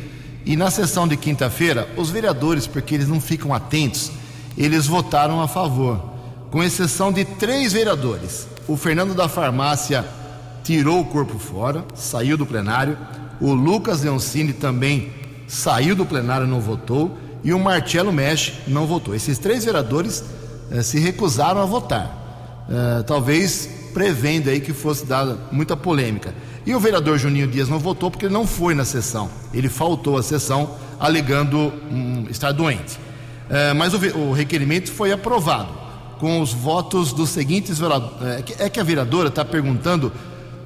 [0.46, 4.10] e na sessão de quinta-feira, os vereadores, porque eles não ficam atentos,
[4.58, 6.02] eles votaram a favor,
[6.50, 10.06] com exceção de três vereadores: o Fernando da Farmácia
[10.64, 12.98] tirou o corpo fora, saiu do plenário.
[13.42, 15.12] O Lucas Leoncini também
[15.46, 17.18] saiu do plenário, não votou.
[17.44, 19.14] E o Marcelo Mesh não votou.
[19.14, 20.24] Esses três vereadores
[20.72, 22.66] eh, se recusaram a votar.
[22.70, 26.32] Eh, talvez prevendo aí que fosse dada muita polêmica.
[26.64, 29.28] E o vereador Juninho Dias não votou porque ele não foi na sessão.
[29.52, 31.74] Ele faltou à sessão alegando
[32.30, 33.00] estar doente.
[33.50, 35.70] É, mas o, o, requerimento foi aprovado
[36.20, 38.54] com os votos dos seguintes vereadores.
[38.60, 40.14] É, é, que a vereadora está perguntando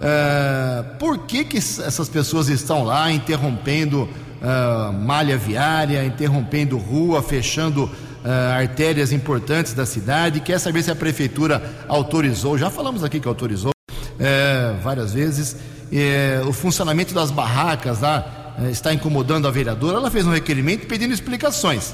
[0.02, 4.10] é, por que, que essas pessoas estão lá interrompendo
[4.42, 7.90] é, malha viária, interrompendo rua, fechando
[8.24, 10.40] é, artérias importantes da cidade.
[10.40, 12.58] Quer saber se a prefeitura autorizou.
[12.58, 13.72] Já falamos aqui que autorizou
[14.20, 15.56] é, várias vezes
[15.92, 21.14] é, o funcionamento das barracas lá está incomodando a vereadora, ela fez um requerimento pedindo
[21.14, 21.94] explicações,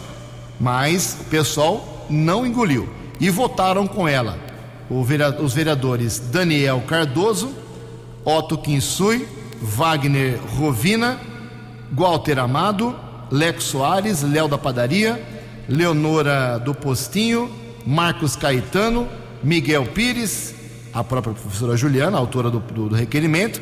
[0.59, 4.37] mas o pessoal não engoliu e votaram com ela.
[4.89, 7.53] Vereador, os vereadores Daniel Cardoso,
[8.23, 9.27] Otto Kinsui,
[9.61, 11.19] Wagner Rovina,
[11.91, 12.95] Walter Amado,
[13.31, 15.21] Lex Soares, Léo da Padaria,
[15.67, 17.49] Leonora do Postinho,
[17.85, 19.07] Marcos Caetano,
[19.43, 20.55] Miguel Pires,
[20.93, 23.61] a própria professora Juliana, autora do, do, do requerimento,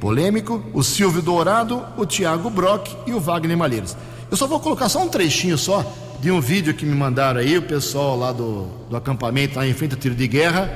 [0.00, 3.96] polêmico, o Silvio Dourado, o Tiago Brock e o Wagner Malheiros.
[4.30, 5.84] Eu só vou colocar só um trechinho só
[6.20, 9.74] de um vídeo que me mandaram aí, o pessoal lá do, do acampamento, lá em
[9.74, 10.70] frente ao tiro de guerra.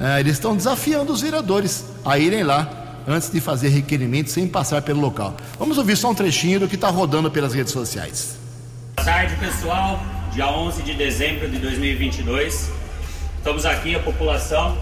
[0.00, 2.68] É, eles estão desafiando os vereadores a irem lá
[3.06, 5.36] antes de fazer requerimento sem passar pelo local.
[5.58, 8.41] Vamos ouvir só um trechinho do que está rodando pelas redes sociais.
[9.04, 10.00] Tarde, pessoal.
[10.32, 12.70] Dia 11 de dezembro de 2022.
[13.36, 14.78] Estamos aqui, a população.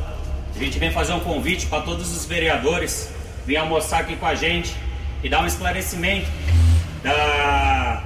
[0.55, 3.11] A gente vem fazer um convite para todos os vereadores
[3.47, 4.77] vir almoçar aqui com a gente
[5.25, 6.27] e dar um esclarecimento
[7.03, 8.03] da,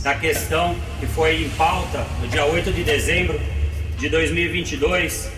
[0.00, 3.40] da questão que foi em pauta no dia 8 de dezembro
[3.98, 5.32] de 2022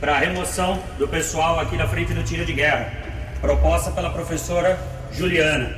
[0.00, 2.92] para a remoção do pessoal aqui da frente do tiro de guerra,
[3.40, 4.78] proposta pela professora
[5.10, 5.74] Juliana.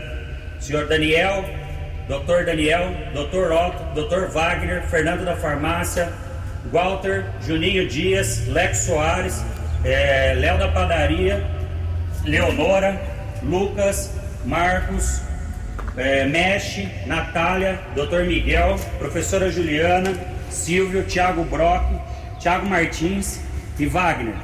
[0.59, 1.45] Senhor Daniel,
[2.09, 2.45] Dr.
[2.45, 3.53] Daniel, Dr.
[3.53, 4.29] Otto, Dr.
[4.29, 6.13] Wagner, Fernando da Farmácia,
[6.73, 9.45] Walter, Juninho Dias, Lex Soares,
[9.85, 11.45] é, Léo da Padaria,
[12.25, 13.01] Leonora,
[13.43, 14.13] Lucas,
[14.45, 15.21] Marcos,
[15.97, 18.25] é, Mexe, Natália, Dr.
[18.27, 20.13] Miguel, professora Juliana,
[20.51, 21.85] Silvio, Tiago Brock,
[22.39, 23.41] Tiago Martins
[23.79, 24.35] e Wagner.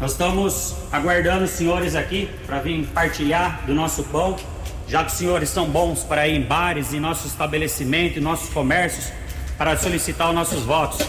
[0.00, 4.36] Nós estamos aguardando os senhores aqui para vir partilhar do nosso pão,
[4.88, 8.48] já que os senhores são bons para ir em bares, em nossos estabelecimentos, em nossos
[8.50, 9.12] comércios,
[9.56, 11.06] para solicitar os nossos votos.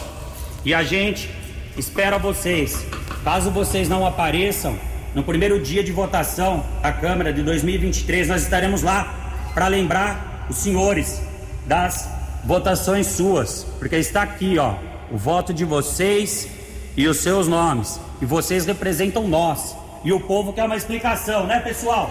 [0.64, 1.30] E a gente
[1.76, 2.84] espera vocês.
[3.22, 4.78] Caso vocês não apareçam,
[5.14, 10.56] no primeiro dia de votação da Câmara de 2023, nós estaremos lá para lembrar os
[10.56, 11.22] senhores
[11.66, 12.08] das
[12.44, 14.74] votações suas, porque está aqui, ó,
[15.10, 16.48] o voto de vocês
[16.96, 17.98] e os seus nomes.
[18.20, 19.76] E vocês representam nós.
[20.04, 22.10] E o povo quer uma explicação, né, pessoal?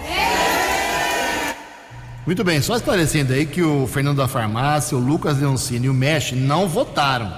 [2.26, 5.94] Muito bem, só esclarecendo aí que o Fernando da Farmácia, o Lucas Leoncini e o
[5.94, 7.32] Mesh não votaram.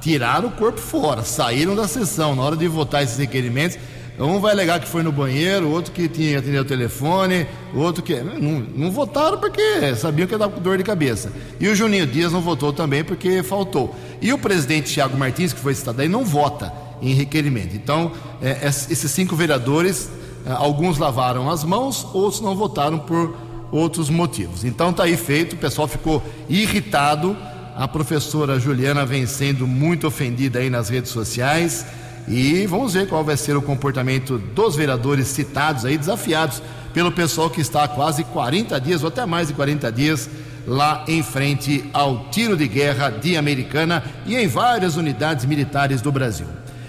[0.00, 2.34] Tiraram o corpo fora, saíram da sessão.
[2.34, 3.78] Na hora de votar esses requerimentos,
[4.18, 8.16] um vai alegar que foi no banheiro, outro que tinha atendido o telefone, outro que.
[8.16, 11.32] Não, não votaram porque sabiam que ia dar dor de cabeça.
[11.60, 13.94] E o Juninho Dias não votou também porque faltou.
[14.20, 17.76] E o presidente Tiago Martins, que foi citado aí, não vota em requerimento.
[17.76, 18.10] Então,
[18.42, 20.10] é, esses cinco vereadores,
[20.44, 23.43] é, alguns lavaram as mãos, outros não votaram por
[23.74, 24.64] outros motivos.
[24.64, 27.36] Então está aí feito, o pessoal ficou irritado.
[27.76, 31.84] A professora Juliana vem sendo muito ofendida aí nas redes sociais.
[32.28, 36.62] E vamos ver qual vai ser o comportamento dos vereadores citados aí, desafiados
[36.94, 40.30] pelo pessoal que está há quase 40 dias, ou até mais de 40 dias,
[40.66, 46.12] lá em frente ao tiro de guerra de Americana e em várias unidades militares do
[46.12, 46.46] Brasil.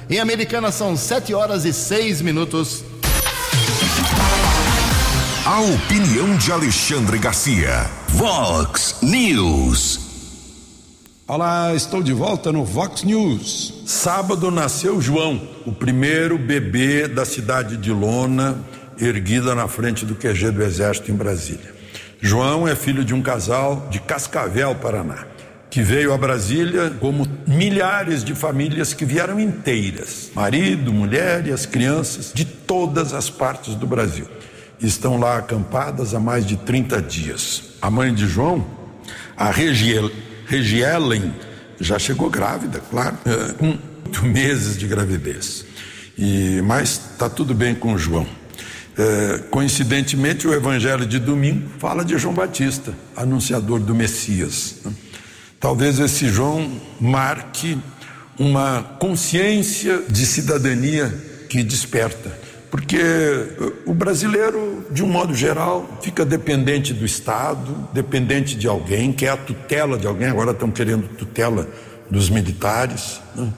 [0.07, 2.83] Em Americana são 7 horas e 6 minutos.
[5.45, 7.87] A opinião de Alexandre Garcia.
[8.07, 9.99] Vox News.
[11.27, 13.83] Olá, estou de volta no Vox News.
[13.85, 18.57] Sábado nasceu João, o primeiro bebê da cidade de Lona,
[18.99, 21.75] erguida na frente do QG do Exército em Brasília.
[22.19, 25.27] João é filho de um casal de Cascavel, Paraná,
[25.69, 31.67] que veio a Brasília como milhares de famílias que vieram inteiras marido, mulher e as
[31.67, 34.27] crianças de todas as partes do Brasil.
[34.81, 37.63] Estão lá acampadas há mais de 30 dias.
[37.81, 38.65] A mãe de João,
[39.37, 40.11] a Regiel
[40.47, 41.33] Regielen
[41.79, 45.65] já chegou grávida, claro, é, com oito meses de gravidez.
[46.17, 48.27] E, mas está tudo bem com João.
[48.97, 54.75] É, coincidentemente, o Evangelho de domingo fala de João Batista, anunciador do Messias.
[54.85, 54.93] Né?
[55.59, 57.77] Talvez esse João marque
[58.39, 61.13] uma consciência de cidadania
[61.49, 62.44] que desperta
[62.75, 62.99] porque
[63.85, 69.37] o brasileiro, de um modo geral, fica dependente do Estado, dependente de alguém, quer a
[69.37, 71.69] tutela de alguém, agora estão querendo tutela
[72.11, 73.53] dos militares, né?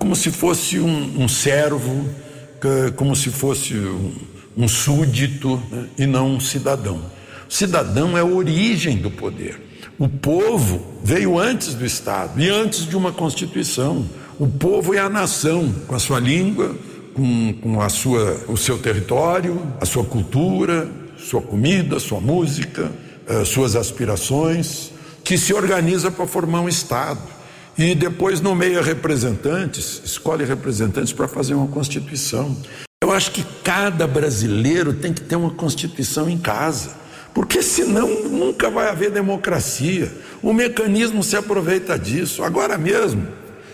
[0.00, 2.08] como se fosse um, um servo,
[2.96, 4.12] como se fosse um,
[4.56, 5.86] um súdito né?
[5.96, 7.00] e não um cidadão.
[7.48, 9.62] O cidadão é a origem do poder.
[9.96, 14.04] O povo veio antes do Estado e antes de uma Constituição.
[14.40, 16.74] O povo é a nação, com a sua língua,
[17.18, 20.88] com, com a sua, o seu território, a sua cultura,
[21.18, 22.92] sua comida, sua música,
[23.28, 24.92] uh, suas aspirações,
[25.24, 27.20] que se organiza para formar um Estado.
[27.76, 32.56] E depois nomeia representantes, escolhe representantes para fazer uma Constituição.
[33.02, 36.96] Eu acho que cada brasileiro tem que ter uma Constituição em casa,
[37.34, 40.10] porque senão nunca vai haver democracia.
[40.40, 42.44] O mecanismo se aproveita disso.
[42.44, 43.26] Agora mesmo,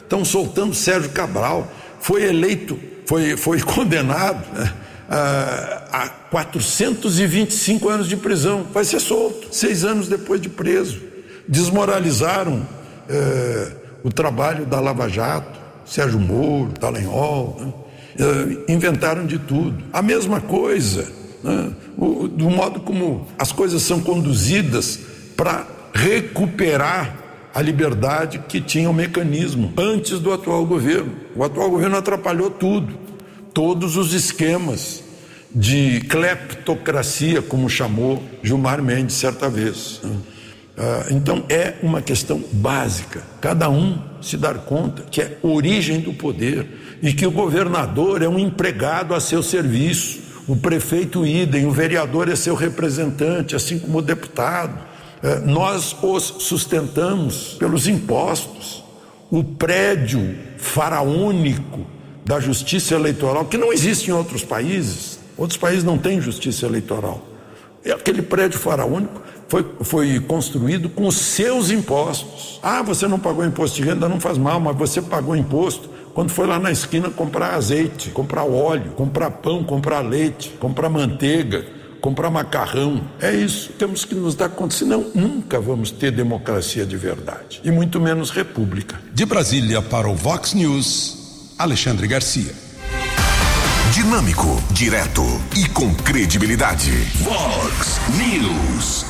[0.03, 1.70] estão soltando Sérgio Cabral,
[2.01, 4.72] foi eleito foi, foi condenado né,
[5.09, 8.66] a, a 425 anos de prisão.
[8.72, 11.00] Vai ser solto, seis anos depois de preso.
[11.46, 12.66] Desmoralizaram
[13.09, 17.72] é, o trabalho da Lava Jato, Sérgio Moro, Dallagnol, né,
[18.68, 19.82] é, inventaram de tudo.
[19.92, 21.07] A mesma coisa,
[21.42, 24.98] né, o, do modo como as coisas são conduzidas
[25.36, 27.24] para recuperar
[27.55, 31.14] a liberdade que tinha o mecanismo antes do atual governo.
[31.36, 32.98] O atual governo atrapalhou tudo,
[33.52, 35.05] todos os esquemas
[35.55, 40.00] de cleptocracia, como chamou Gilmar Mendes certa vez.
[40.76, 46.12] Ah, então é uma questão básica, cada um se dar conta que é origem do
[46.12, 46.66] poder
[47.00, 52.28] e que o governador é um empregado a seu serviço, o prefeito idem, o vereador
[52.28, 54.93] é seu representante, assim como o deputado.
[55.25, 58.85] É, nós os sustentamos pelos impostos.
[59.31, 61.87] O prédio faraônico
[62.27, 67.22] da justiça eleitoral, que não existe em outros países, outros países não têm justiça eleitoral.
[67.83, 72.61] E aquele prédio faraônico foi, foi construído com seus impostos.
[72.62, 76.31] Ah, você não pagou imposto de renda, não faz mal, mas você pagou imposto quando
[76.31, 81.64] foi lá na esquina comprar azeite, comprar óleo, comprar pão, comprar leite, comprar manteiga
[82.05, 83.00] comprar macarrão.
[83.18, 83.72] É isso.
[83.78, 87.62] Temos que nos dar conta, senão nunca vamos ter democracia de verdade.
[87.64, 89.00] E muito menos república.
[89.14, 92.52] De Brasília para o Vox News, Alexandre Garcia.
[93.94, 95.22] Dinâmico, direto
[95.57, 96.90] e com credibilidade.
[97.22, 99.07] Vox News.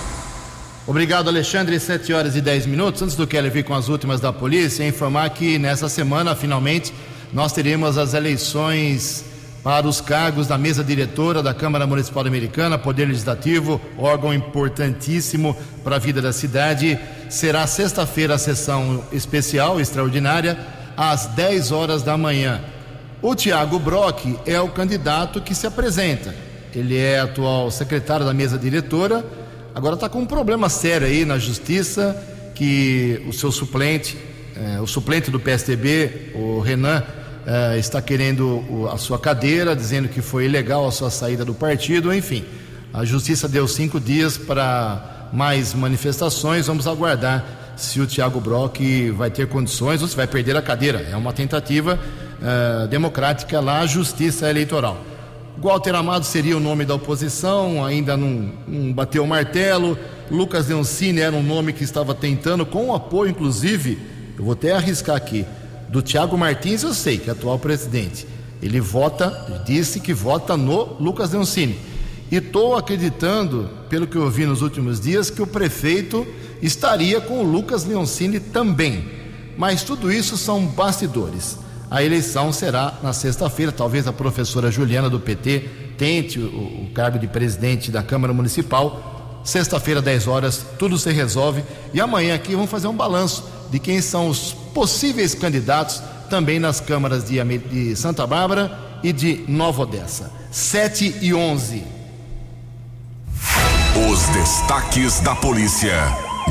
[0.86, 1.80] Obrigado, Alexandre.
[1.80, 3.02] 7 horas e 10 minutos.
[3.02, 6.94] Antes do Kelly vir com as últimas da polícia, informar que nessa semana, finalmente,
[7.32, 9.24] nós teremos as eleições
[9.64, 15.96] para os cargos da mesa diretora da Câmara Municipal Americana, Poder Legislativo, órgão importantíssimo para
[15.96, 16.98] a vida da cidade.
[17.30, 20.58] Será sexta-feira a sessão especial, extraordinária,
[20.94, 22.60] às 10 horas da manhã.
[23.22, 26.34] O Tiago Brock é o candidato que se apresenta.
[26.74, 29.24] Ele é atual secretário da mesa diretora,
[29.74, 32.14] agora está com um problema sério aí na justiça,
[32.54, 34.18] que o seu suplente,
[34.54, 37.02] eh, o suplente do PSDB, o Renan,
[37.46, 42.12] uh, está querendo a sua cadeira, dizendo que foi ilegal a sua saída do partido,
[42.12, 42.44] enfim.
[42.92, 46.66] A justiça deu cinco dias para mais manifestações.
[46.66, 47.44] Vamos aguardar
[47.76, 48.78] se o Tiago Brock
[49.16, 51.00] vai ter condições ou se vai perder a cadeira.
[51.10, 54.98] É uma tentativa uh, democrática lá, a justiça eleitoral.
[55.56, 59.98] Walter Amado seria o nome da oposição, ainda não, não bateu o martelo.
[60.30, 63.98] Lucas Leoncini era um nome que estava tentando, com o apoio, inclusive,
[64.36, 65.46] eu vou até arriscar aqui,
[65.94, 68.26] do Tiago Martins, eu sei que é atual presidente.
[68.60, 71.78] Ele vota, disse que vota no Lucas Leoncini.
[72.32, 76.26] E estou acreditando, pelo que eu vi nos últimos dias, que o prefeito
[76.60, 79.08] estaria com o Lucas Leoncini também.
[79.56, 81.58] Mas tudo isso são bastidores.
[81.88, 83.70] A eleição será na sexta-feira.
[83.70, 85.60] Talvez a professora Juliana do PT
[85.96, 89.40] tente o, o cargo de presidente da Câmara Municipal.
[89.44, 91.62] Sexta-feira, 10 horas, tudo se resolve.
[91.92, 96.80] E amanhã aqui vamos fazer um balanço de quem são os possíveis candidatos também nas
[96.80, 100.30] câmaras de, de Santa Bárbara e de Nova Odessa.
[100.50, 101.84] 7 e 11.
[104.10, 105.96] Os destaques da polícia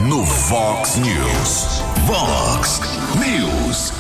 [0.08, 1.84] no Vox News.
[2.08, 2.82] Vox
[3.20, 3.94] News.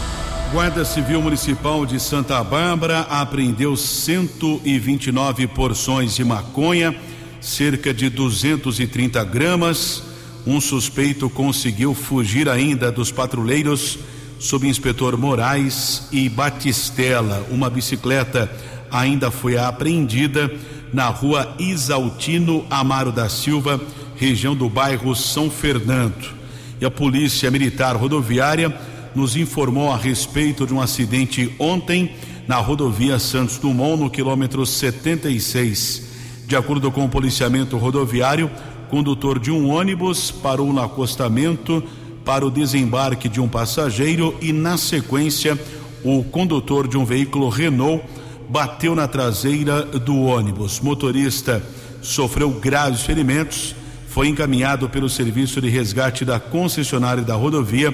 [0.52, 6.96] Guarda Civil Municipal de Santa Bárbara apreendeu 129 porções de maconha,
[7.42, 10.04] cerca de 230 gramas
[10.46, 13.98] um suspeito conseguiu fugir ainda dos patrulheiros
[14.44, 17.48] subinspetor Moraes e Batistella.
[17.50, 18.52] Uma bicicleta
[18.92, 20.54] ainda foi apreendida
[20.92, 23.80] na rua Isaltino Amaro da Silva,
[24.18, 26.34] região do bairro São Fernando.
[26.80, 28.78] E a Polícia Militar Rodoviária
[29.16, 32.14] nos informou a respeito de um acidente ontem
[32.46, 36.10] na rodovia Santos Dumont, no quilômetro 76.
[36.46, 38.52] De acordo com o policiamento rodoviário,
[38.90, 41.82] condutor de um ônibus parou no acostamento
[42.26, 45.60] para o desembarque de um passageiro e, na sequência,
[46.04, 48.04] o condutor de um veículo Renault
[48.50, 50.80] bateu na traseira do ônibus.
[50.80, 51.64] Motorista
[52.02, 53.76] sofreu graves ferimentos,
[54.08, 57.92] foi encaminhado pelo serviço de resgate da concessionária da rodovia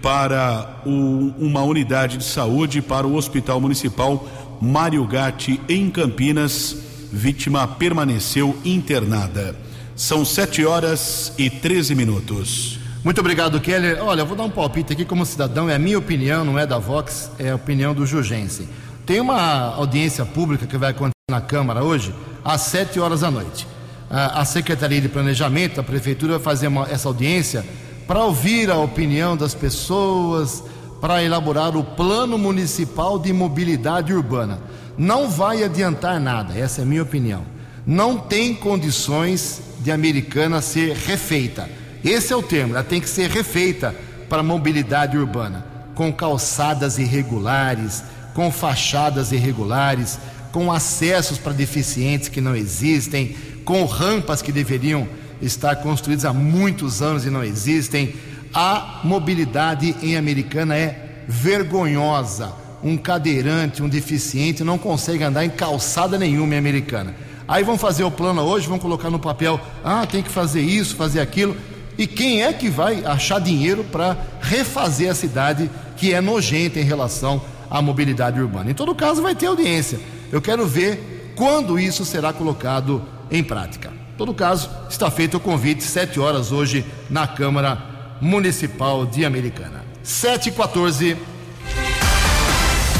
[0.00, 4.26] para o, uma unidade de saúde para o Hospital Municipal
[4.60, 6.76] Mário Gatti em Campinas.
[7.12, 9.56] Vítima permaneceu internada.
[9.96, 12.77] São sete horas e 13 minutos.
[13.04, 14.02] Muito obrigado, Keller.
[14.02, 16.66] Olha, eu vou dar um palpite aqui como cidadão, é a minha opinião, não é
[16.66, 18.68] da Vox, é a opinião do Jugense.
[19.06, 22.12] Tem uma audiência pública que vai acontecer na Câmara hoje,
[22.44, 23.66] às sete horas da noite.
[24.10, 27.64] A Secretaria de Planejamento da Prefeitura vai fazer uma, essa audiência
[28.06, 30.64] para ouvir a opinião das pessoas,
[31.00, 34.58] para elaborar o Plano Municipal de Mobilidade Urbana.
[34.96, 37.42] Não vai adiantar nada, essa é a minha opinião.
[37.86, 41.77] Não tem condições de Americana ser refeita.
[42.04, 43.94] Esse é o termo, ela tem que ser refeita
[44.28, 50.18] para a mobilidade urbana, com calçadas irregulares, com fachadas irregulares,
[50.52, 55.08] com acessos para deficientes que não existem, com rampas que deveriam
[55.42, 58.14] estar construídas há muitos anos e não existem.
[58.54, 62.52] A mobilidade em Americana é vergonhosa.
[62.82, 67.14] Um cadeirante, um deficiente não consegue andar em calçada nenhuma em Americana.
[67.46, 70.94] Aí vão fazer o plano hoje, vão colocar no papel, ah, tem que fazer isso,
[70.94, 71.56] fazer aquilo.
[71.98, 76.84] E quem é que vai achar dinheiro para refazer a cidade que é nojenta em
[76.84, 78.70] relação à mobilidade urbana?
[78.70, 79.98] Em todo caso, vai ter audiência.
[80.30, 83.88] Eu quero ver quando isso será colocado em prática.
[83.88, 87.82] Em todo caso, está feito o convite, sete horas hoje, na Câmara
[88.20, 89.84] Municipal de Americana.
[90.00, 91.16] Sete e 14.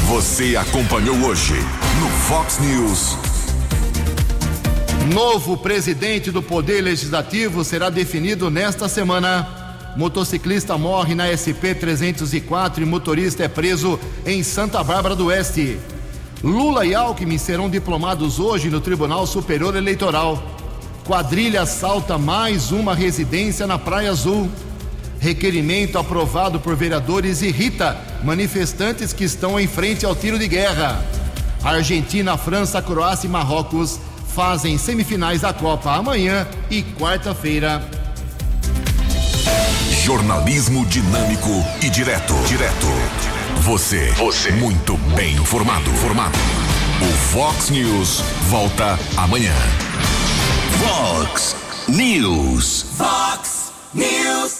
[0.07, 1.53] Você acompanhou hoje
[2.01, 3.28] no Fox News.
[5.09, 9.47] Novo presidente do Poder Legislativo será definido nesta semana.
[9.97, 15.79] Motociclista morre na SP 304 e motorista é preso em Santa Bárbara do Oeste.
[16.43, 20.43] Lula e Alckmin serão diplomados hoje no Tribunal Superior Eleitoral.
[21.03, 24.47] Quadrilha assalta mais uma residência na Praia Azul.
[25.19, 31.03] Requerimento aprovado por vereadores irrita manifestantes que estão em frente ao tiro de guerra.
[31.63, 33.99] Argentina, França, Croácia e Marrocos
[34.33, 37.81] fazem semifinais da Copa amanhã e quarta-feira.
[40.03, 41.49] Jornalismo dinâmico
[41.81, 42.33] e direto.
[42.47, 42.87] Direto.
[43.61, 44.11] Você.
[44.13, 44.51] Você.
[44.51, 45.89] Muito bem informado.
[45.91, 46.37] Formado.
[47.01, 49.53] O Fox News volta amanhã.
[50.79, 51.55] Fox
[51.87, 52.85] News.
[52.97, 54.57] Fox News.